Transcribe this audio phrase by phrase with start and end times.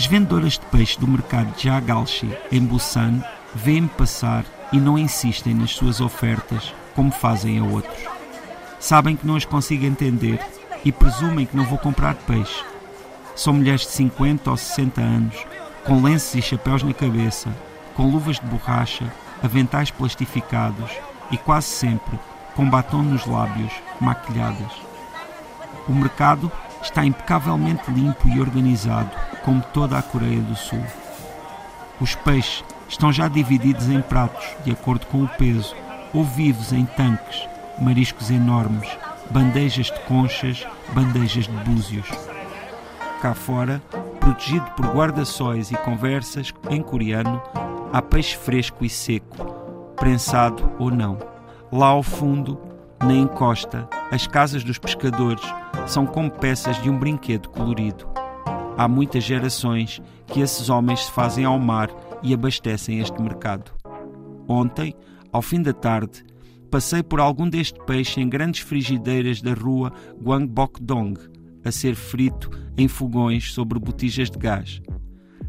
[0.00, 3.22] As vendedoras de peixe do mercado de Jagalchi, em Busan,
[3.54, 7.98] veem-me passar e não insistem nas suas ofertas como fazem a outros.
[8.78, 10.40] Sabem que não as consigo entender
[10.86, 12.64] e presumem que não vou comprar peixe.
[13.36, 15.36] São mulheres de 50 ou 60 anos,
[15.84, 17.54] com lenços e chapéus na cabeça,
[17.94, 20.90] com luvas de borracha, aventais plastificados
[21.30, 22.18] e quase sempre
[22.56, 24.72] com batom nos lábios, maquilhadas.
[25.86, 26.50] O mercado
[26.82, 29.10] está impecavelmente limpo e organizado,
[29.44, 30.82] como toda a Coreia do Sul.
[32.00, 35.74] Os peixes estão já divididos em pratos, de acordo com o peso,
[36.12, 37.46] ou vivos em tanques,
[37.78, 38.88] mariscos enormes,
[39.30, 42.08] bandejas de conchas, bandejas de búzios.
[43.20, 43.82] Cá fora,
[44.18, 47.40] protegido por guarda-sóis e conversas em coreano,
[47.92, 49.44] há peixe fresco e seco,
[49.96, 51.18] prensado ou não.
[51.70, 52.58] Lá ao fundo,
[52.98, 55.42] na encosta, as casas dos pescadores
[55.86, 58.08] são como peças de um brinquedo colorido.
[58.80, 61.90] Há muitas gerações que esses homens se fazem ao mar
[62.22, 63.70] e abastecem este mercado.
[64.48, 64.94] Ontem,
[65.30, 66.24] ao fim da tarde,
[66.70, 71.12] passei por algum deste peixe em grandes frigideiras da rua Gwangbokdong,
[71.62, 74.80] a ser frito em fogões sobre botijas de gás.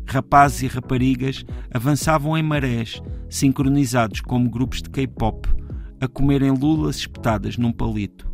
[0.06, 5.48] Rapazes e raparigas avançavam em marés, sincronizados como grupos de K-pop,
[6.02, 8.30] a comerem lulas espetadas num palito.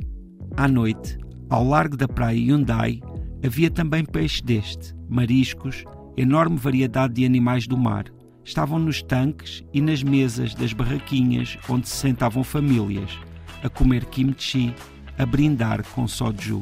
[0.55, 1.19] À noite,
[1.51, 2.99] ao largo da praia Hyundai,
[3.47, 5.83] havia também peixe deste, mariscos,
[6.17, 8.05] enorme variedade de animais do mar.
[8.43, 13.11] Estavam nos tanques e nas mesas das barraquinhas onde se sentavam famílias,
[13.63, 14.73] a comer kimchi,
[15.17, 16.61] a brindar com soju.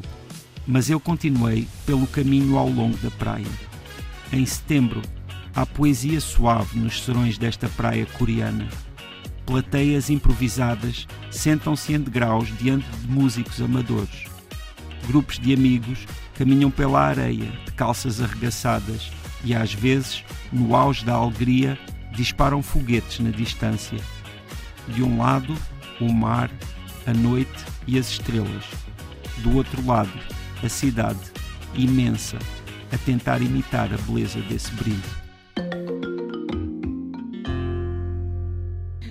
[0.66, 3.46] Mas eu continuei pelo caminho ao longo da praia.
[4.32, 5.02] Em setembro,
[5.54, 8.68] há poesia suave nos serões desta praia coreana.
[9.44, 14.24] Plateias improvisadas sentam-se em degraus diante de músicos amadores.
[15.06, 16.04] Grupos de amigos
[16.36, 19.10] caminham pela areia, de calças arregaçadas,
[19.42, 21.78] e às vezes, no auge da alegria,
[22.12, 23.98] disparam foguetes na distância.
[24.88, 25.56] De um lado,
[26.00, 26.50] o mar,
[27.06, 28.64] a noite e as estrelas.
[29.42, 30.12] Do outro lado,
[30.62, 31.20] a cidade,
[31.74, 32.38] imensa,
[32.92, 35.26] a tentar imitar a beleza desse brilho.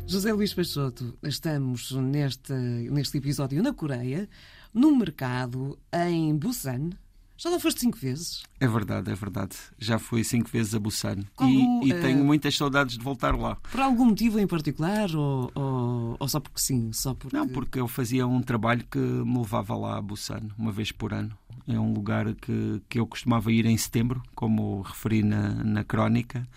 [0.08, 4.30] José Luís Peixoto, estamos neste, neste episódio na Coreia,
[4.74, 6.92] num mercado em Busan.
[7.38, 8.44] Já lá foste cinco vezes?
[8.60, 9.58] É verdade, é verdade.
[9.78, 13.56] Já fui cinco vezes a Busan e, e uh, tenho muitas saudades de voltar lá.
[13.56, 16.94] Por algum motivo em particular ou, ou, ou, só porque sim?
[16.94, 17.36] Só porque...
[17.36, 21.14] Não, porque eu fazia um trabalho que me levava lá a Busan uma vez por
[21.14, 21.38] ano.
[21.68, 26.48] É um lugar que, que eu costumava ir em setembro, como referi na, na crónica,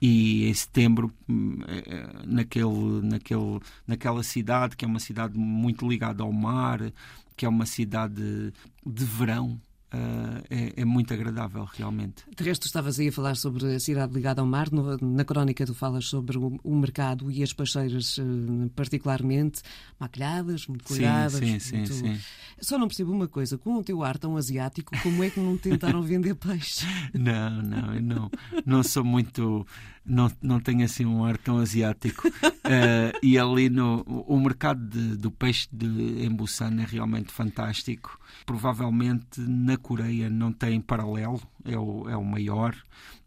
[0.00, 5.88] e em setembro hum, é, é, naquele, naquele, naquela cidade que é uma cidade muito
[5.88, 6.80] ligada ao mar
[7.36, 8.52] que é uma cidade
[8.84, 9.60] de verão
[10.50, 12.24] é, é, muito agradável, realmente.
[12.34, 14.70] De resto, estavas aí a falar sobre a cidade ligada ao mar.
[14.72, 19.60] No, na crónica, tu falas sobre o, o mercado e as peixeiras, uh, particularmente,
[20.00, 21.34] maquilhadas, muito cuidadas.
[21.34, 21.92] Sim, sim, muito...
[21.92, 22.20] sim, sim.
[22.60, 25.58] Só não percebo uma coisa: com o teu ar tão asiático, como é que não
[25.58, 26.86] tentaram vender peixe?
[27.12, 28.30] Não, não, eu não,
[28.64, 29.66] não sou muito.
[30.06, 32.28] Não, não tenho assim um ar tão asiático.
[32.28, 38.18] Uh, e ali no o mercado de, do peixe de, em Busan é realmente fantástico.
[38.44, 42.74] Provavelmente na Coreia não tem paralelo, é o, é o maior.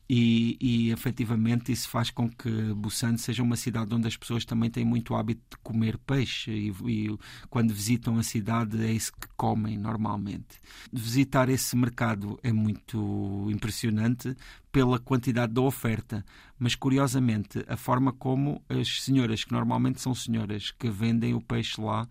[0.09, 4.69] E, e efetivamente isso faz com que Busan seja uma cidade onde as pessoas também
[4.69, 7.17] têm muito hábito de comer peixe e, e,
[7.49, 10.61] quando visitam a cidade é isso que comem normalmente.
[10.93, 14.33] Visitar esse mercado é muito impressionante
[14.71, 16.23] pela quantidade da oferta,
[16.57, 21.81] mas curiosamente a forma como as senhoras, que normalmente são senhoras que vendem o peixe
[21.81, 22.07] lá,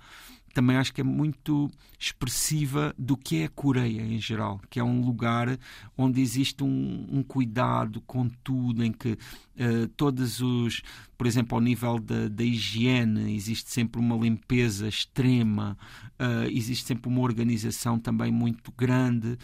[0.57, 4.83] também acho que é muito expressiva do que é a Coreia em geral, que é
[4.83, 5.59] um lugar
[5.99, 10.81] onde existe um, um cuidado com tudo, em que uh, todos os,
[11.19, 15.77] por exemplo, ao nível da, da higiene, existe sempre uma limpeza extrema,
[16.19, 19.37] uh, existe sempre uma organização também muito grande.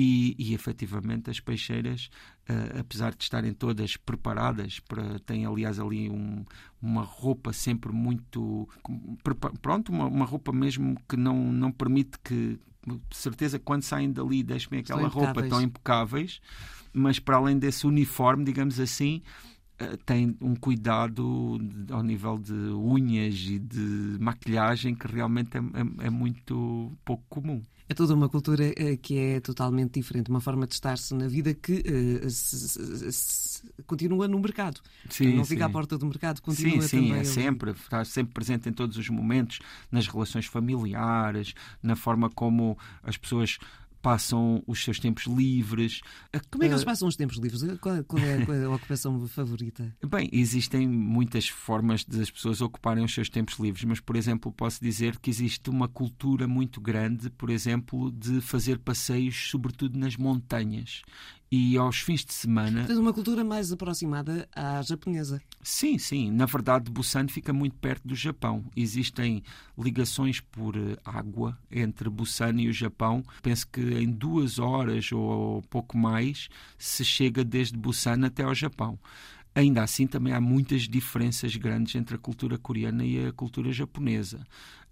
[0.00, 2.08] E, e efetivamente as peixeiras,
[2.48, 6.44] uh, apesar de estarem todas preparadas, para, têm aliás ali um,
[6.80, 8.68] uma roupa sempre muito.
[9.60, 12.60] Pronto, uma, uma, roupa mesmo que não, não permite que.
[12.86, 16.40] De certeza, quando saem dali, deixem aquela roupa tão impecáveis,
[16.92, 19.20] mas para além desse uniforme, digamos assim,
[20.04, 21.58] tem um cuidado
[21.90, 27.62] ao nível de unhas e de maquilhagem que realmente é, é, é muito pouco comum
[27.88, 31.54] é toda uma cultura uh, que é totalmente diferente, uma forma de estar-se na vida
[31.54, 31.82] que
[32.22, 34.80] uh, se, se, continua no mercado.
[35.08, 35.54] Sim, não sim.
[35.54, 37.20] fica à porta do mercado, continua sim, sim, também.
[37.20, 39.60] é sempre, está sempre presente em todos os momentos,
[39.90, 43.58] nas relações familiares, na forma como as pessoas
[44.02, 46.00] passam os seus tempos livres.
[46.50, 47.62] Como é que eles passam os tempos livres?
[47.80, 49.94] Qual, qual, é, qual é a ocupação favorita?
[50.06, 54.52] Bem, existem muitas formas de as pessoas ocuparem os seus tempos livres, mas, por exemplo,
[54.52, 60.16] posso dizer que existe uma cultura muito grande, por exemplo, de fazer passeios, sobretudo nas
[60.16, 61.02] montanhas
[61.50, 62.84] e aos fins de semana.
[62.84, 65.40] Tens uma cultura mais aproximada à japonesa.
[65.62, 66.30] Sim, sim.
[66.30, 68.64] Na verdade, Busan fica muito perto do Japão.
[68.76, 69.42] Existem
[69.76, 73.22] ligações por eh, água entre Busan e o Japão.
[73.42, 78.98] Penso que em duas horas ou pouco mais se chega desde Busan até ao Japão.
[79.54, 84.46] Ainda assim, também há muitas diferenças grandes entre a cultura coreana e a cultura japonesa.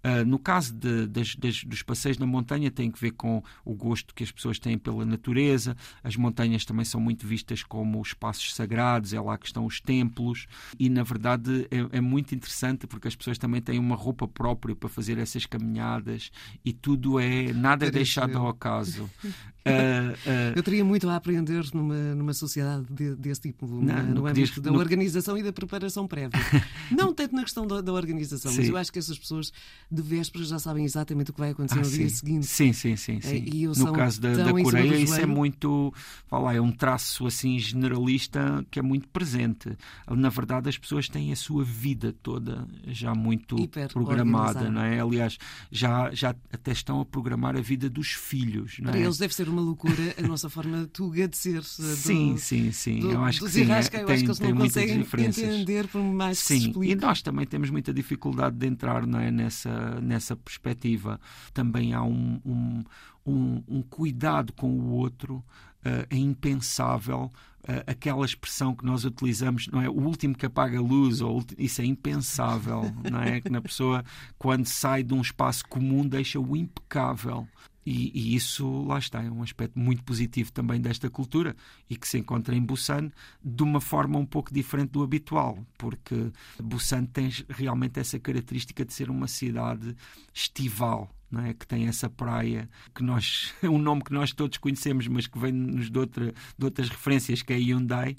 [0.07, 3.73] Uh, no caso de, das, das, dos passeios na montanha, tem que ver com o
[3.73, 5.75] gosto que as pessoas têm pela natureza.
[6.01, 10.47] As montanhas também são muito vistas como espaços sagrados, é lá que estão os templos.
[10.79, 14.75] E, na verdade, é, é muito interessante porque as pessoas também têm uma roupa própria
[14.75, 16.31] para fazer essas caminhadas
[16.63, 17.51] e tudo é.
[17.51, 19.09] nada é deixado ao acaso.
[19.67, 24.27] Uh, uh, eu teria muito a aprender numa, numa sociedade de, desse tipo, não, no,
[24.27, 24.79] âmbito da no...
[24.79, 26.39] organização e da preparação prévia.
[26.91, 28.57] não tanto na questão da, da organização, Sim.
[28.57, 29.51] mas eu acho que essas pessoas
[29.91, 31.97] de vésperas já sabem exatamente o que vai acontecer ah, no sim.
[31.97, 32.45] dia seguinte.
[32.45, 33.21] Sim, sim, sim.
[33.21, 33.45] sim.
[33.47, 35.93] É, no caso da, da Coreia, isso é muito.
[36.31, 39.77] Lá, é um traço assim generalista que é muito presente.
[40.09, 44.99] Na verdade, as pessoas têm a sua vida toda já muito Hiper programada, não é?
[44.99, 45.37] Aliás,
[45.71, 48.77] já, já até estão a programar a vida dos filhos.
[48.79, 48.91] Não é?
[48.91, 51.57] Para eles deve ser uma loucura a nossa forma tuga de ser.
[51.57, 52.99] Eh, do, sim, sim, sim.
[52.99, 53.63] Do, eu acho que sim.
[53.63, 56.55] É, eu acho que eles não conseguem entender por mais sim.
[56.55, 56.91] que se explique.
[56.93, 61.19] E nós também temos muita dificuldade de entrar não é, nessa nessa, perspectiva.
[61.53, 62.83] Também há um, um,
[63.25, 67.31] um, um cuidado com o outro, uh, é impensável.
[67.63, 69.89] Uh, aquela expressão que nós utilizamos, não é?
[69.89, 73.41] O último que apaga a luz, ou, isso é impensável, não é?
[73.41, 74.03] Que na pessoa,
[74.37, 77.47] quando sai de um espaço comum, deixa-o impecável.
[77.89, 81.55] E, e, isso, lá está, é um aspecto muito positivo também desta cultura
[81.89, 83.09] e que se encontra em Busan
[83.41, 86.29] de uma forma um pouco diferente do habitual, porque
[86.61, 89.95] Busan tem realmente essa característica de ser uma cidade
[90.33, 91.09] estival.
[91.43, 91.53] É?
[91.53, 95.37] que tem essa praia que nós é um nome que nós todos conhecemos mas que
[95.37, 98.15] vem-nos de, outra, de outras referências que é Hyundai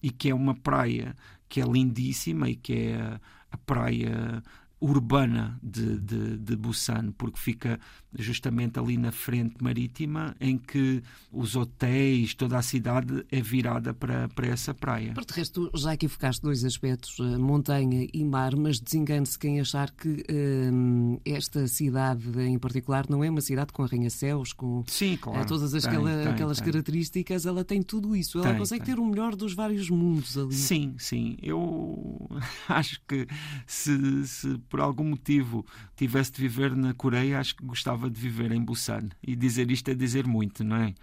[0.00, 1.16] e que é uma praia
[1.48, 3.18] que é lindíssima e que é
[3.50, 4.40] a praia
[4.82, 7.78] urbana de, de, de, Busan, porque fica
[8.18, 14.28] justamente ali na frente marítima, em que os hotéis, toda a cidade é virada para,
[14.28, 15.12] para essa praia.
[15.14, 19.60] Por de resto, já aqui focaste dois aspectos, eh, montanha e mar, mas desengane-se quem
[19.60, 25.16] achar que hum, esta cidade em particular não é uma cidade com arranha-céus, com Sim,
[25.20, 26.66] claro, todas as, tem, aquela, tem, aquelas tem.
[26.66, 30.54] características, ela tem tudo isso, ela consegue ter o melhor dos vários mundos ali.
[30.54, 32.28] Sim, sim, eu
[32.68, 33.26] acho que
[33.66, 35.64] se, se por algum motivo
[35.96, 39.08] tivesse de viver na Coreia, acho que gostava de viver em Busan.
[39.22, 40.94] E dizer isto é dizer muito, não é?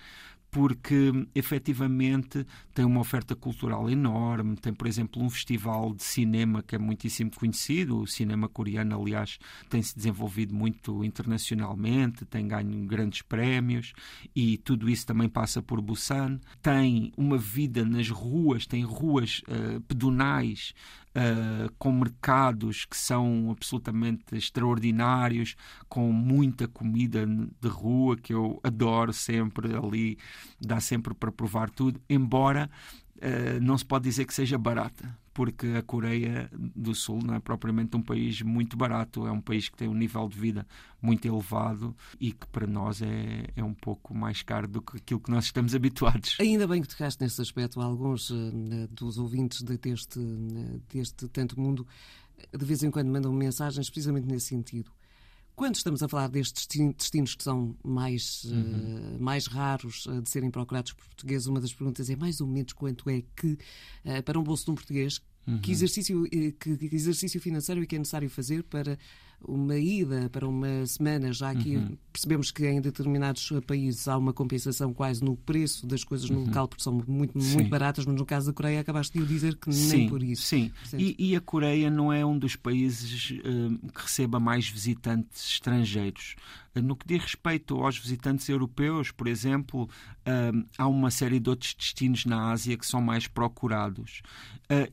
[0.52, 4.56] porque efetivamente tem uma oferta cultural enorme.
[4.58, 8.00] Tem, por exemplo, um festival de cinema que é muitíssimo conhecido.
[8.00, 9.38] O cinema coreano, aliás,
[9.70, 13.94] tem se desenvolvido muito internacionalmente, tem ganho grandes prémios
[14.36, 16.40] e tudo isso também passa por Busan.
[16.62, 20.74] Tem uma vida nas ruas, tem ruas uh, pedonais
[21.20, 25.56] uh, com mercados que são absolutamente extraordinários,
[25.88, 30.18] com muita comida de rua que eu adoro sempre ali,
[30.60, 32.70] dá sempre para provar tudo, embora
[33.18, 37.40] uh, não se pode dizer que seja barata porque a Coreia do Sul não é
[37.40, 40.68] propriamente um país muito barato, é um país que tem um nível de vida
[41.02, 45.22] muito elevado e que para nós é, é um pouco mais caro do que aquilo
[45.22, 46.36] que nós estamos habituados.
[46.42, 47.80] Ainda bem que tocaste nesse aspecto.
[47.80, 48.36] Alguns uh,
[48.92, 51.88] dos ouvintes deste, uh, deste Tanto Mundo
[52.54, 54.92] de vez em quando mandam mensagens precisamente nesse sentido.
[55.60, 59.18] Quando estamos a falar destes destinos que são mais, uhum.
[59.18, 62.48] uh, mais raros uh, de serem procurados por portugueses, uma das perguntas é mais ou
[62.48, 63.58] menos quanto é que,
[64.06, 65.60] uh, para um bolso de um português, uhum.
[65.60, 68.98] que, exercício, que, que exercício financeiro é que é necessário fazer para
[69.48, 71.98] uma ida para uma semana, já que uhum.
[72.12, 76.46] percebemos que em determinados países há uma compensação quase no preço das coisas no uhum.
[76.46, 79.72] local, porque são muito, muito baratas, mas no caso da Coreia acabaste de dizer que
[79.72, 80.44] sim, nem por isso.
[80.44, 85.50] Sim, e, e, a Coreia não é um dos países uh, que receba mais visitantes
[85.54, 86.36] estrangeiros.
[86.76, 91.74] No que diz respeito aos visitantes europeus, por exemplo, uh, há uma série de outros
[91.74, 94.22] destinos na Ásia que são mais procurados.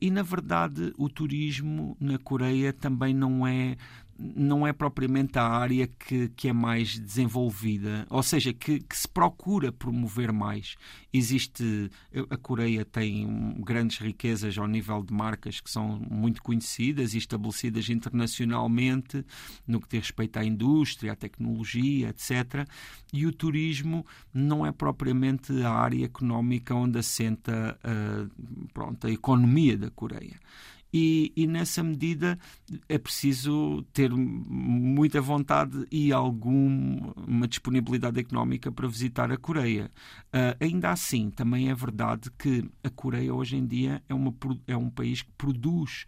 [0.01, 3.77] e, na verdade, o turismo na Coreia também não é
[4.19, 9.07] não é propriamente a área que, que é mais desenvolvida, ou seja, que, que, se
[9.07, 10.75] procura promover mais.
[11.13, 11.91] Existe,
[12.29, 17.89] a Coreia tem grandes riquezas ao nível de marcas que são muito conhecidas e estabelecidas
[17.89, 19.23] internacionalmente
[19.67, 22.67] no que diz respeito à indústria, à tecnologia, etc.
[23.13, 29.77] E o turismo não é propriamente a área económica onde assenta a, pronto, a economia
[29.77, 30.39] da Coreia.
[30.93, 32.39] E, e, nessa medida
[32.87, 39.91] é preciso ter muita vontade e alguma disponibilidade económica para visitar a Coreia.
[40.27, 44.33] Uh, ainda assim, também é verdade que a Coreia hoje em dia é, uma,
[44.65, 46.05] é um país que produz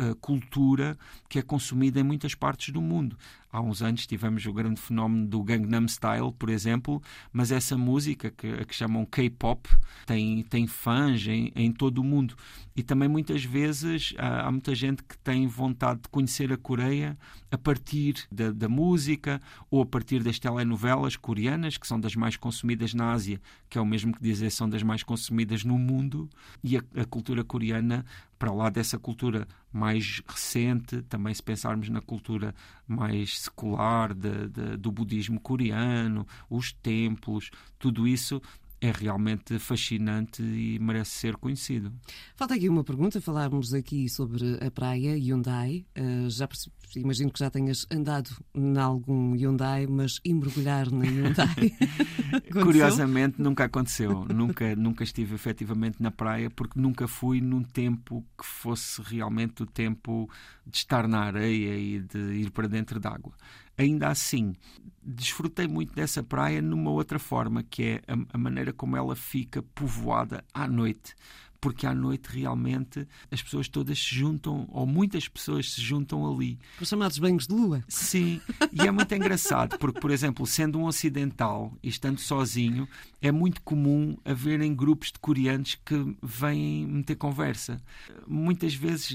[0.00, 0.98] uh, cultura
[1.28, 3.16] que é consumida em muitas partes do mundo
[3.52, 7.02] há uns anos tivemos o grande fenómeno do Gangnam Style, por exemplo,
[7.32, 9.68] mas essa música que, que chamam K-pop
[10.06, 12.36] tem, tem fãs em, em todo o mundo.
[12.74, 17.18] E também muitas vezes há, há, muita gente que tem vontade de conhecer a Coreia
[17.50, 19.40] a partir da, da música
[19.70, 23.80] ou a partir das telenovelas coreanas, que são das mais consumidas na Ásia, que é
[23.80, 26.28] o mesmo que dizer são das mais consumidas no mundo,
[26.62, 28.04] e a, a cultura coreana,
[28.38, 32.54] para lá dessa cultura mais recente, também se pensarmos na cultura
[32.86, 38.40] mais secular de, de, do budismo coreano, os templos, tudo isso
[38.80, 41.92] é realmente fascinante e merece ser conhecido.
[42.34, 43.20] Falta aqui uma pergunta.
[43.20, 45.84] Falámos aqui sobre a praia Hyundai.
[45.98, 46.48] Uh, já
[46.96, 51.76] imagino que já tenhas andado em algum Hyundai, mas mergulhar na Hyundai?
[52.50, 54.24] Curiosamente, nunca aconteceu.
[54.24, 59.66] nunca, nunca estive efetivamente na praia porque nunca fui num tempo que fosse realmente o
[59.66, 60.28] tempo
[60.66, 63.34] de estar na areia e de ir para dentro d'água
[63.80, 64.54] ainda assim,
[65.02, 69.62] desfrutei muito dessa praia numa outra forma, que é a, a maneira como ela fica
[69.62, 71.14] povoada à noite
[71.60, 76.58] porque à noite realmente as pessoas todas se juntam, ou muitas pessoas se juntam ali.
[76.80, 77.84] Os chamados banhos de lua.
[77.86, 78.40] Sim,
[78.72, 82.88] e é muito engraçado, porque, por exemplo, sendo um ocidental e estando sozinho,
[83.20, 87.78] é muito comum haverem grupos de coreanos que vêm meter conversa.
[88.26, 89.14] Muitas vezes,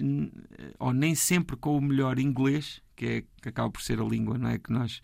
[0.78, 4.38] ou nem sempre com o melhor inglês, que, é, que acaba por ser a língua
[4.38, 5.02] não é, que nós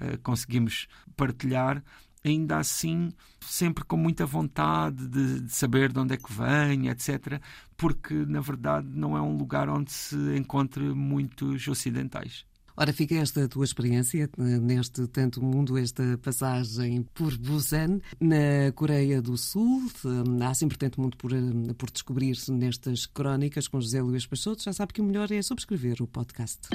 [0.00, 1.82] uh, conseguimos partilhar,
[2.24, 7.40] ainda assim sempre com muita vontade de, de, saber de onde é que vem, etc.,
[7.76, 12.44] porque na verdade não é um lugar onde se encontre muitos ocidentais.
[12.80, 19.20] Ora, fica esta tua experiência eh, neste tanto mundo, esta passagem por Busan, na Coreia
[19.20, 19.82] do Sul.
[20.02, 24.62] Eh, há sempre tanto mundo por, eh, por descobrir-se nestas crónicas com José Luís Peixoto.
[24.62, 26.70] Já sabe que o melhor é subscrever o podcast.